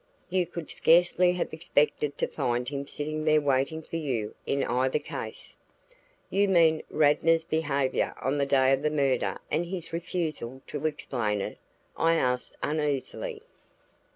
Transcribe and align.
You 0.31 0.47
could 0.47 0.71
scarcely 0.71 1.33
have 1.33 1.53
expected 1.53 2.17
to 2.17 2.27
find 2.27 2.67
him 2.67 2.87
sitting 2.87 3.23
there 3.23 3.39
waiting 3.39 3.83
for 3.83 3.97
you, 3.97 4.33
in 4.47 4.63
either 4.63 4.97
case." 4.97 5.57
"You 6.31 6.47
mean 6.47 6.81
Radnor's 6.89 7.43
behavior 7.43 8.15
on 8.19 8.39
the 8.39 8.47
day 8.47 8.73
of 8.73 8.81
the 8.81 8.89
murder 8.89 9.37
and 9.51 9.67
his 9.67 9.93
refusal 9.93 10.63
to 10.65 10.87
explain 10.87 11.39
it?" 11.39 11.59
I 11.95 12.15
asked 12.15 12.55
uneasily. 12.63 13.43